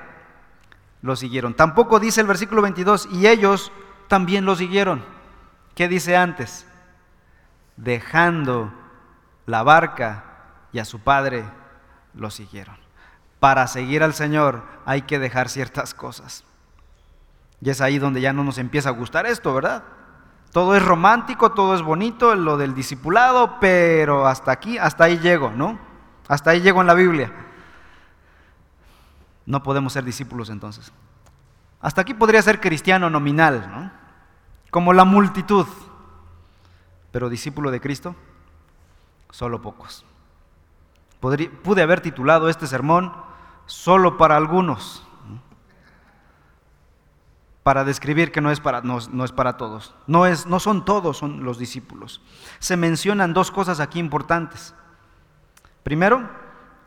[1.03, 1.55] lo siguieron.
[1.55, 3.73] Tampoco dice el versículo 22, y ellos
[4.09, 5.05] también lo siguieron.
[5.75, 6.67] ¿Qué dice antes?
[7.77, 8.73] Dejando
[9.47, 10.25] la barca
[10.73, 11.45] y a su padre
[12.15, 12.77] lo siguieron.
[13.41, 16.45] Para seguir al Señor hay que dejar ciertas cosas.
[17.61, 19.85] Y es ahí donde ya no nos empieza a gustar esto, ¿verdad?
[20.53, 25.51] Todo es romántico, todo es bonito, lo del discipulado, pero hasta aquí, hasta ahí llego,
[25.51, 25.79] ¿no?
[26.29, 27.33] Hasta ahí llego en la Biblia.
[29.47, 30.93] No podemos ser discípulos entonces.
[31.81, 33.91] Hasta aquí podría ser cristiano nominal, ¿no?
[34.71, 35.67] Como la multitud.
[37.11, 38.15] Pero discípulo de Cristo,
[39.31, 40.05] solo pocos.
[41.21, 43.13] pude haber titulado este sermón
[43.67, 45.07] solo para algunos,
[47.65, 49.95] para describir que no es para, no, es para todos.
[50.07, 52.21] No, es, no son todos son los discípulos.
[52.59, 54.75] Se mencionan dos cosas aquí importantes.
[55.83, 56.29] Primero,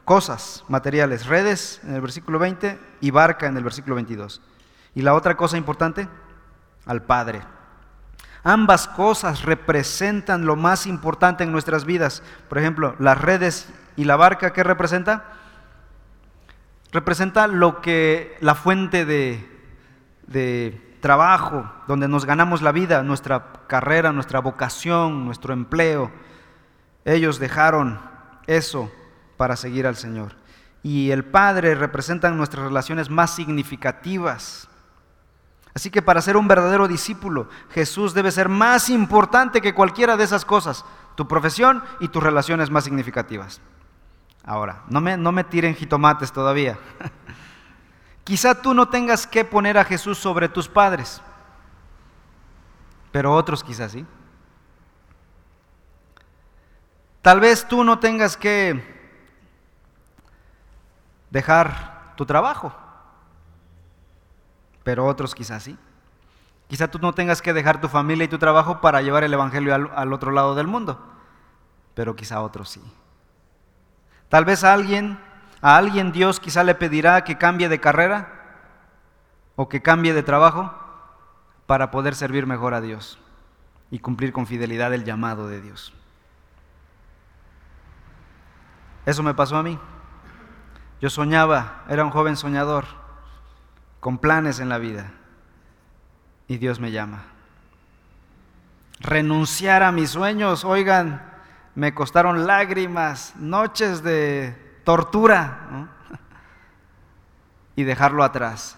[0.06, 4.40] cosas materiales, redes en el versículo 20 y barca en el versículo 22.
[4.94, 6.08] Y la otra cosa importante,
[6.86, 7.42] al Padre.
[8.44, 12.22] Ambas cosas representan lo más importante en nuestras vidas.
[12.50, 15.26] Por ejemplo, las redes y la barca, ¿qué representa?
[16.92, 19.57] Representa lo que la fuente de,
[20.28, 26.12] de trabajo, donde nos ganamos la vida, nuestra carrera, nuestra vocación, nuestro empleo.
[27.06, 28.00] Ellos dejaron
[28.46, 28.92] eso
[29.38, 30.36] para seguir al Señor.
[30.84, 34.68] Y el Padre representan nuestras relaciones más significativas
[35.78, 40.24] Así que para ser un verdadero discípulo, Jesús debe ser más importante que cualquiera de
[40.24, 43.62] esas cosas, tu profesión y tus relaciones más significativas.
[44.44, 46.80] Ahora, no me, no me tiren jitomates todavía.
[48.28, 51.22] Quizá tú no tengas que poner a Jesús sobre tus padres,
[53.14, 54.06] pero otros quizás sí.
[57.22, 58.84] Tal vez tú no tengas que
[61.30, 62.76] dejar tu trabajo
[64.88, 65.78] pero otros quizás sí.
[66.70, 69.76] Quizá tú no tengas que dejar tu familia y tu trabajo para llevar el Evangelio
[69.76, 71.06] al, otro lado del mundo,
[71.94, 72.82] pero quizá otros sí.
[74.30, 75.20] Tal vez alguien,
[75.62, 78.34] a alguien Dios quizá le pedirá que cambie de carrera
[79.56, 80.74] o que cambie de trabajo
[81.66, 83.20] para poder servir mejor a Dios
[83.90, 85.94] y cumplir con fidelidad el llamado de Dios.
[89.06, 89.80] Eso me pasó a mí.
[91.00, 92.86] Yo soñaba, era un joven soñador,
[94.00, 95.12] con planes en la vida.
[96.48, 97.24] Y Dios me llama.
[99.00, 101.22] Renunciar a mis sueños, oigan,
[101.76, 105.90] me costaron lágrimas, noches de tortura,
[107.76, 108.78] y dejarlo atrás.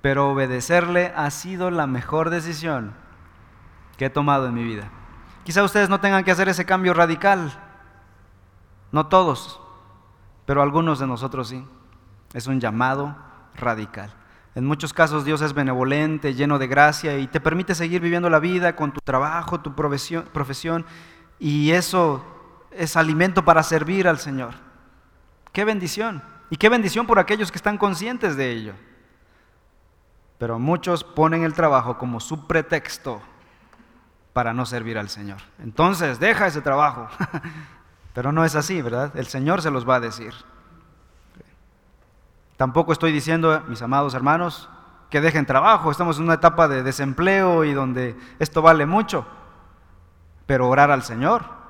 [0.00, 2.94] Pero obedecerle ha sido la mejor decisión
[3.96, 4.90] que he tomado en mi vida.
[5.42, 7.52] Quizá ustedes no tengan que hacer ese cambio radical,
[8.92, 9.60] no todos,
[10.46, 11.66] pero algunos de nosotros sí.
[12.32, 13.16] Es un llamado
[13.56, 14.14] radical.
[14.54, 18.38] En muchos casos Dios es benevolente, lleno de gracia y te permite seguir viviendo la
[18.38, 20.86] vida con tu trabajo, tu profesión,
[21.40, 22.24] y eso
[22.70, 24.70] es alimento para servir al Señor.
[25.52, 26.22] Qué bendición.
[26.50, 28.74] Y qué bendición por aquellos que están conscientes de ello.
[30.38, 33.22] Pero muchos ponen el trabajo como su pretexto
[34.32, 35.38] para no servir al Señor.
[35.62, 37.08] Entonces, deja ese trabajo.
[38.14, 39.16] Pero no es así, ¿verdad?
[39.16, 40.34] El Señor se los va a decir.
[42.56, 44.68] Tampoco estoy diciendo, mis amados hermanos,
[45.10, 45.90] que dejen trabajo.
[45.90, 49.26] Estamos en una etapa de desempleo y donde esto vale mucho.
[50.46, 51.61] Pero orar al Señor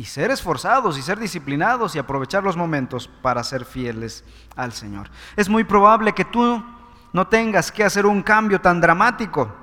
[0.00, 4.24] y ser esforzados y ser disciplinados y aprovechar los momentos para ser fieles
[4.56, 5.10] al Señor.
[5.36, 6.64] Es muy probable que tú
[7.12, 9.54] no tengas que hacer un cambio tan dramático,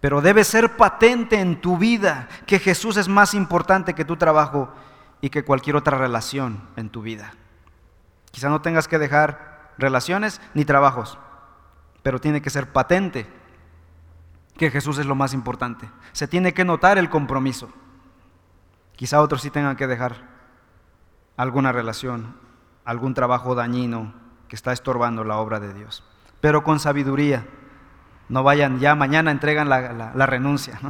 [0.00, 4.72] pero debe ser patente en tu vida que Jesús es más importante que tu trabajo
[5.20, 7.32] y que cualquier otra relación en tu vida.
[8.32, 11.16] Quizá no tengas que dejar relaciones ni trabajos,
[12.02, 13.28] pero tiene que ser patente
[14.56, 15.88] que Jesús es lo más importante.
[16.10, 17.72] Se tiene que notar el compromiso.
[18.98, 20.16] Quizá otros sí tengan que dejar
[21.36, 22.34] alguna relación,
[22.84, 24.12] algún trabajo dañino
[24.48, 26.02] que está estorbando la obra de Dios,
[26.40, 27.46] pero con sabiduría.
[28.28, 30.80] No vayan ya mañana entregan la, renuncia.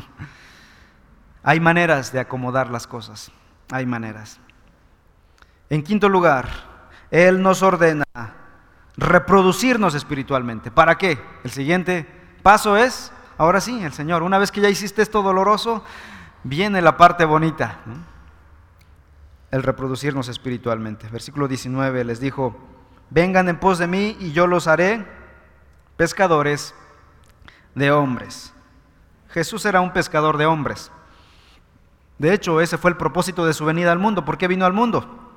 [1.42, 3.30] Hay maneras de acomodar las cosas
[3.70, 4.40] hay maneras.
[5.68, 6.48] En quinto lugar,
[7.10, 8.04] Él nos ordena
[8.96, 10.70] reproducirnos espiritualmente.
[10.70, 11.18] ¿Para qué?
[11.44, 12.06] El siguiente
[12.42, 15.84] paso es, ahora sí, el Señor, una vez que ya hiciste esto doloroso,
[16.44, 17.78] viene la parte bonita,
[19.50, 21.08] el reproducirnos espiritualmente.
[21.08, 22.56] Versículo 19 les dijo,
[23.10, 25.06] vengan en pos de mí y yo los haré
[25.96, 26.74] pescadores
[27.74, 28.52] de hombres.
[29.30, 30.90] Jesús era un pescador de hombres.
[32.18, 34.24] De hecho, ese fue el propósito de su venida al mundo.
[34.24, 35.32] ¿Por qué vino al mundo?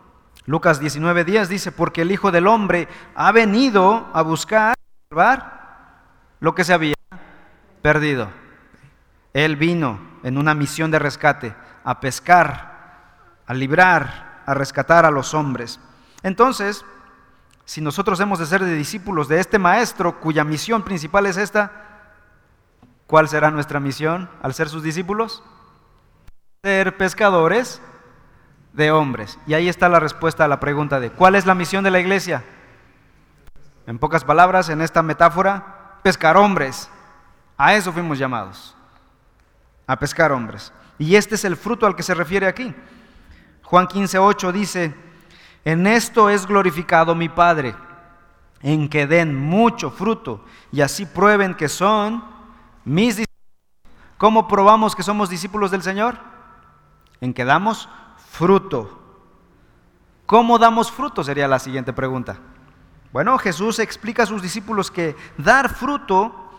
[0.46, 4.74] Lucas 19 días dice, porque el Hijo del Hombre ha venido a buscar,
[5.10, 5.62] salvar
[6.40, 6.96] lo que se había
[7.82, 8.41] perdido.
[9.34, 15.34] Él vino en una misión de rescate, a pescar, a librar, a rescatar a los
[15.34, 15.80] hombres.
[16.24, 16.86] Entonces,
[17.66, 21.72] si nosotros hemos de ser de discípulos de este Maestro, cuya misión principal es esta,
[23.08, 25.44] ¿cuál será nuestra misión al ser sus discípulos?
[26.64, 27.82] ser pescadores
[28.74, 29.40] de hombres.
[29.48, 32.00] Y ahí está la respuesta a la pregunta de ¿cuál es la misión de la
[32.00, 32.44] iglesia?
[33.88, 36.88] En pocas palabras, en esta metáfora, pescar hombres.
[37.58, 38.76] A eso fuimos llamados,
[39.88, 40.72] a pescar hombres.
[40.98, 42.74] Y este es el fruto al que se refiere aquí.
[43.64, 44.94] Juan 15:8 dice,
[45.64, 47.76] en esto es glorificado mi Padre,
[48.62, 52.24] en que den mucho fruto y así prueben que son
[52.84, 53.28] mis discípulos.
[54.18, 56.32] ¿Cómo probamos que somos discípulos del Señor?
[57.22, 59.00] en que damos fruto.
[60.26, 61.24] ¿Cómo damos fruto?
[61.24, 62.40] Sería la siguiente pregunta.
[63.14, 66.50] Bueno, Jesús explica a sus discípulos que dar fruto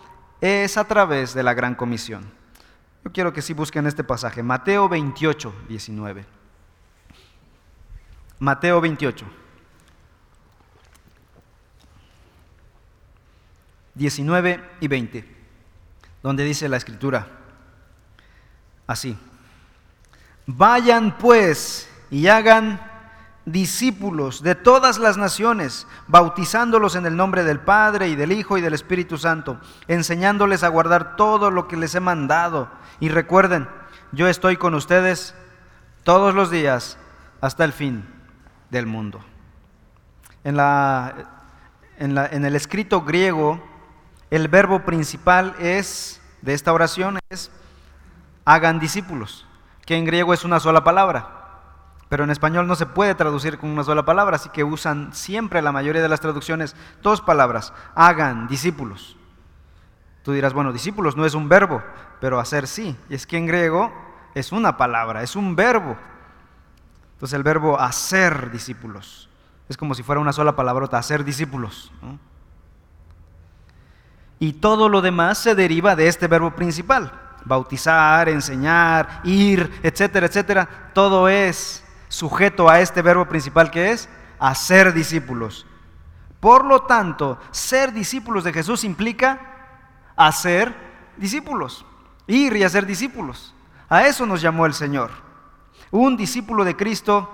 [0.40, 2.30] es a través de la gran comisión.
[3.04, 6.24] Yo quiero que sí busquen este pasaje, Mateo 28, 19.
[8.38, 9.26] Mateo 28.
[13.94, 15.36] 19 y 20,
[16.22, 17.28] donde dice la escritura
[18.86, 19.16] así.
[20.46, 22.91] Vayan pues y hagan
[23.44, 28.60] discípulos de todas las naciones, bautizándolos en el nombre del Padre y del Hijo y
[28.60, 32.70] del Espíritu Santo, enseñándoles a guardar todo lo que les he mandado.
[33.00, 33.68] Y recuerden,
[34.12, 35.34] yo estoy con ustedes
[36.04, 36.98] todos los días
[37.40, 38.04] hasta el fin
[38.70, 39.20] del mundo.
[40.44, 41.14] En, la,
[41.98, 43.62] en, la, en el escrito griego,
[44.30, 47.50] el verbo principal es de esta oración es
[48.44, 49.46] hagan discípulos
[49.86, 51.41] que en griego es una sola palabra,
[52.12, 55.62] pero en español no se puede traducir con una sola palabra, así que usan siempre
[55.62, 59.16] la mayoría de las traducciones dos palabras, hagan discípulos.
[60.22, 61.82] Tú dirás, bueno, discípulos no es un verbo,
[62.20, 63.90] pero hacer sí, y es que en griego
[64.34, 65.96] es una palabra, es un verbo.
[67.14, 69.30] Entonces el verbo hacer discípulos
[69.70, 71.90] es como si fuera una sola palabrota, hacer discípulos.
[74.38, 77.10] Y todo lo demás se deriva de este verbo principal
[77.44, 81.81] bautizar, enseñar, ir, etcétera, etcétera, todo es
[82.12, 84.06] sujeto a este verbo principal que es
[84.38, 85.66] hacer discípulos.
[86.40, 89.40] Por lo tanto, ser discípulos de Jesús implica
[90.14, 90.74] hacer
[91.16, 91.86] discípulos,
[92.26, 93.54] ir y hacer discípulos.
[93.88, 95.10] A eso nos llamó el Señor.
[95.90, 97.30] Un discípulo de Cristo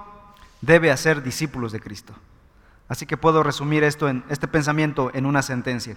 [0.61, 2.13] debe hacer discípulos de Cristo.
[2.89, 5.97] Así que puedo resumir esto en este pensamiento en una sentencia.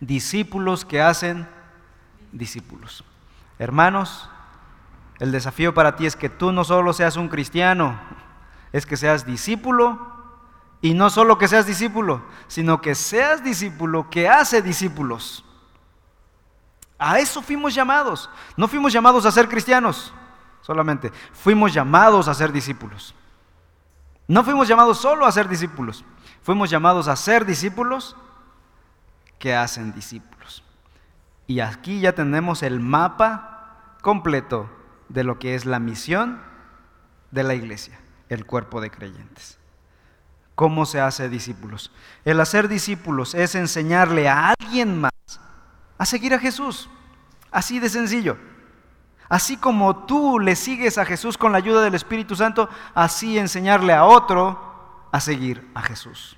[0.00, 1.46] Discípulos que hacen
[2.32, 3.04] discípulos.
[3.58, 4.30] Hermanos,
[5.22, 7.96] el desafío para ti es que tú no solo seas un cristiano,
[8.72, 10.16] es que seas discípulo
[10.80, 15.44] y no solo que seas discípulo, sino que seas discípulo que hace discípulos.
[16.98, 18.30] A eso fuimos llamados.
[18.56, 20.12] No fuimos llamados a ser cristianos
[20.60, 23.14] solamente, fuimos llamados a ser discípulos.
[24.26, 26.04] No fuimos llamados solo a ser discípulos,
[26.42, 28.16] fuimos llamados a ser discípulos
[29.38, 30.64] que hacen discípulos.
[31.46, 34.81] Y aquí ya tenemos el mapa completo
[35.12, 36.40] de lo que es la misión
[37.30, 37.98] de la iglesia,
[38.28, 39.58] el cuerpo de creyentes.
[40.54, 41.90] ¿Cómo se hace discípulos?
[42.24, 45.12] El hacer discípulos es enseñarle a alguien más
[45.98, 46.88] a seguir a Jesús.
[47.50, 48.36] Así de sencillo.
[49.28, 53.92] Así como tú le sigues a Jesús con la ayuda del Espíritu Santo, así enseñarle
[53.92, 56.36] a otro a seguir a Jesús.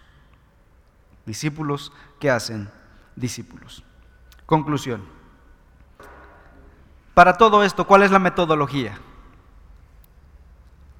[1.26, 2.70] Discípulos que hacen
[3.16, 3.84] discípulos.
[4.46, 5.02] Conclusión.
[7.14, 8.98] Para todo esto, ¿cuál es la metodología?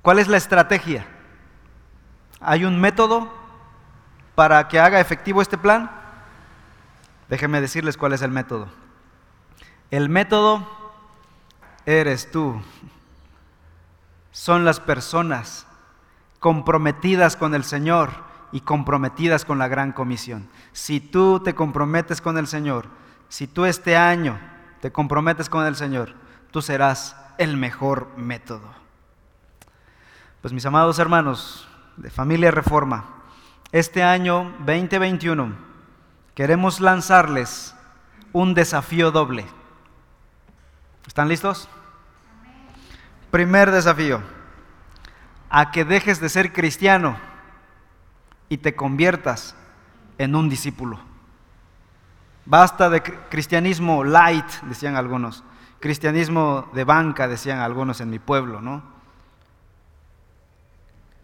[0.01, 1.07] ¿Cuál es la estrategia?
[2.41, 3.33] ¿Hay un método
[4.35, 5.91] para que haga efectivo este plan?
[7.29, 8.69] Déjenme decirles cuál es el método.
[9.91, 10.69] El método
[11.85, 12.63] eres tú.
[14.31, 15.67] Son las personas
[16.39, 18.11] comprometidas con el Señor
[18.53, 20.49] y comprometidas con la gran comisión.
[20.73, 22.87] Si tú te comprometes con el Señor,
[23.29, 24.39] si tú este año
[24.85, 26.13] te comprometes con el Señor,
[26.51, 28.69] tú serás el mejor método.
[30.43, 31.67] Pues mis amados hermanos
[31.97, 33.07] de familia Reforma,
[33.73, 35.55] este año 2021
[36.35, 37.75] queremos lanzarles
[38.35, 39.47] un desafío doble.
[41.07, 41.67] ¿Están listos?
[43.31, 44.21] Primer desafío,
[45.49, 47.17] a que dejes de ser cristiano
[48.51, 49.57] y te conviertas
[50.19, 51.14] en un discípulo.
[52.47, 55.45] Basta de cristianismo light, decían algunos.
[55.81, 58.83] Cristianismo de banca, decían algunos en mi pueblo, ¿no?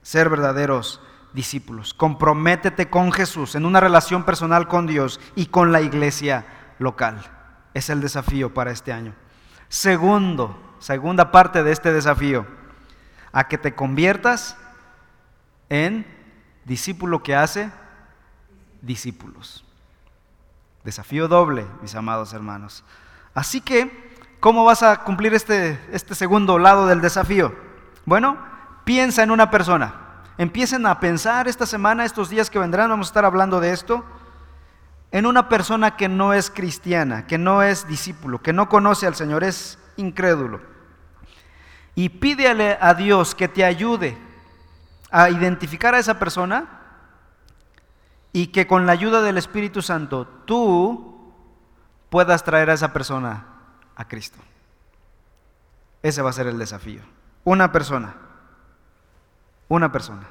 [0.02, 1.00] Ser verdaderos
[1.32, 1.94] discípulos.
[1.94, 6.46] Comprométete con Jesús en una relación personal con Dios y con la iglesia
[6.78, 7.22] local.
[7.74, 9.14] Es el desafío para este año.
[9.68, 12.46] Segundo, segunda parte de este desafío,
[13.32, 14.56] a que te conviertas
[15.68, 16.06] en
[16.64, 17.70] discípulo que hace
[18.82, 19.64] discípulos.
[20.84, 22.84] Desafío doble, mis amados hermanos.
[23.34, 27.54] Así que, ¿cómo vas a cumplir este, este segundo lado del desafío?
[28.06, 28.38] Bueno,
[28.84, 29.94] piensa en una persona.
[30.38, 34.04] Empiecen a pensar esta semana, estos días que vendrán, vamos a estar hablando de esto,
[35.12, 39.14] en una persona que no es cristiana, que no es discípulo, que no conoce al
[39.14, 40.60] Señor, es incrédulo.
[41.94, 44.16] Y pídele a Dios que te ayude
[45.10, 46.79] a identificar a esa persona
[48.32, 51.32] y que con la ayuda del Espíritu Santo tú
[52.10, 53.46] puedas traer a esa persona
[53.96, 54.38] a Cristo.
[56.02, 57.02] Ese va a ser el desafío.
[57.44, 58.14] Una persona.
[59.68, 60.26] Una persona.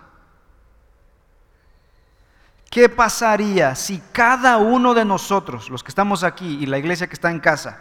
[2.69, 7.15] ¿Qué pasaría si cada uno de nosotros, los que estamos aquí y la iglesia que
[7.15, 7.79] está en casa,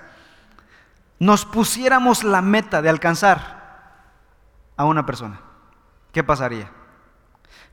[1.18, 3.58] nos pusiéramos la meta de alcanzar
[4.76, 5.40] a una persona?
[6.12, 6.70] ¿Qué pasaría?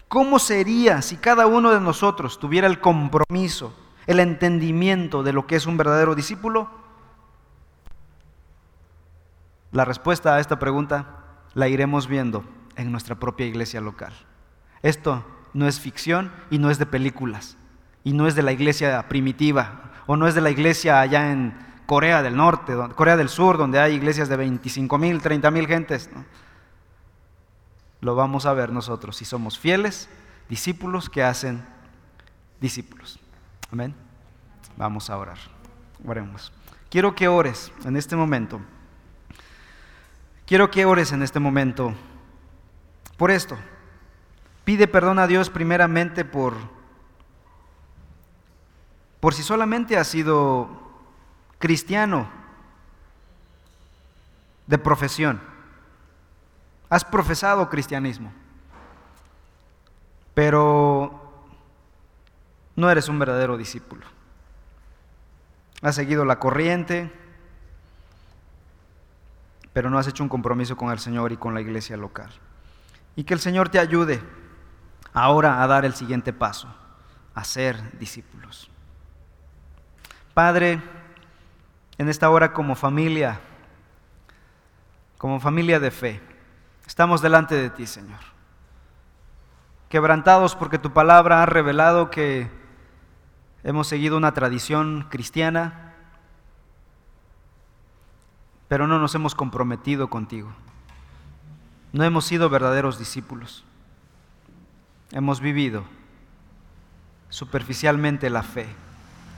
[0.07, 3.73] ¿Cómo sería si cada uno de nosotros tuviera el compromiso,
[4.05, 6.69] el entendimiento de lo que es un verdadero discípulo?
[9.71, 12.45] La respuesta a esta pregunta la iremos viendo
[12.75, 14.13] en nuestra propia iglesia local.
[14.83, 17.57] Esto no es ficción y no es de películas,
[18.03, 21.57] y no es de la iglesia primitiva, o no es de la iglesia allá en
[21.87, 26.09] Corea del Norte, Corea del Sur, donde hay iglesias de 25 mil, 30 mil gentes
[28.05, 30.07] lo vamos a ver nosotros si somos fieles
[30.47, 31.65] discípulos que hacen
[32.61, 33.19] discípulos.
[33.71, 33.95] Amén.
[34.77, 35.39] Vamos a orar.
[36.05, 36.53] Oremos.
[36.91, 38.61] Quiero que ores en este momento.
[40.45, 41.95] Quiero que ores en este momento
[43.17, 43.57] por esto.
[44.65, 46.53] Pide perdón a Dios primeramente por
[49.19, 50.69] por si solamente has sido
[51.57, 52.29] cristiano
[54.67, 55.54] de profesión
[56.89, 58.31] Has profesado cristianismo,
[60.33, 61.21] pero
[62.75, 64.05] no eres un verdadero discípulo.
[65.81, 67.11] Has seguido la corriente,
[69.73, 72.31] pero no has hecho un compromiso con el Señor y con la iglesia local.
[73.17, 74.21] y que el Señor te ayude
[75.13, 76.67] ahora a dar el siguiente paso,
[77.33, 78.69] a ser discípulos.
[80.33, 80.81] Padre,
[81.97, 83.39] en esta hora como familia,
[85.17, 86.21] como familia de fe,
[86.86, 88.19] estamos delante de ti, Señor.
[89.89, 92.49] Quebrantados porque tu palabra ha revelado que
[93.63, 95.93] hemos seguido una tradición cristiana,
[98.67, 100.51] pero no nos hemos comprometido contigo.
[101.93, 103.63] No hemos sido verdaderos discípulos.
[105.11, 105.83] Hemos vivido
[107.29, 108.67] superficialmente la fe.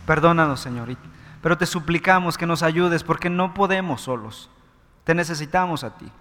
[0.05, 0.89] Perdónanos, Señor,
[1.41, 4.49] pero te suplicamos que nos ayudes porque no podemos solos.
[5.03, 6.11] Te necesitamos a ti.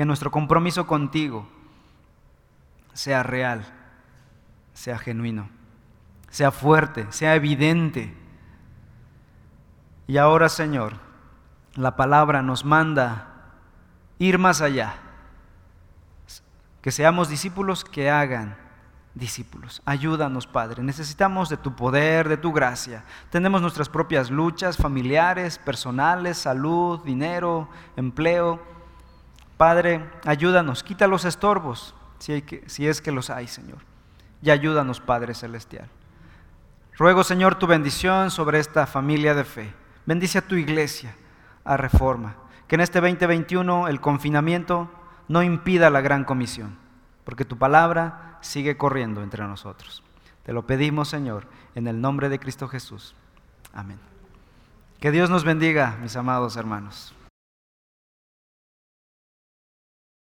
[0.00, 1.46] Que nuestro compromiso contigo
[2.94, 3.66] sea real,
[4.72, 5.50] sea genuino,
[6.30, 8.16] sea fuerte, sea evidente.
[10.06, 10.94] Y ahora, Señor,
[11.74, 13.28] la palabra nos manda
[14.18, 14.94] ir más allá.
[16.80, 18.56] Que seamos discípulos que hagan
[19.14, 19.82] discípulos.
[19.84, 20.82] Ayúdanos, Padre.
[20.82, 23.04] Necesitamos de tu poder, de tu gracia.
[23.28, 28.79] Tenemos nuestras propias luchas familiares, personales, salud, dinero, empleo.
[29.60, 32.32] Padre, ayúdanos, quita los estorbos, si,
[32.86, 33.76] es que los hay, Señor.
[34.40, 35.86] Y ayúdanos, Padre Celestial.
[36.96, 39.74] Ruego, Señor, tu bendición sobre esta familia de fe.
[40.06, 41.14] Bendice a tu iglesia,
[41.62, 42.36] a reforma.
[42.68, 44.90] Que en este 2021 el confinamiento
[45.28, 46.78] no impida la gran comisión,
[47.24, 50.02] porque tu palabra sigue corriendo entre nosotros.
[50.42, 53.14] Te lo pedimos, Señor, en el nombre de Cristo Jesús.
[53.74, 54.00] Amén.
[55.00, 57.12] Que Dios nos bendiga, mis amados hermanos.